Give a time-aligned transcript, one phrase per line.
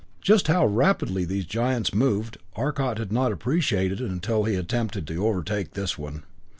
[0.19, 5.73] Just how rapidly these giants moved, Arcot had not appreciated until he attempted to overtake
[5.73, 6.23] this one.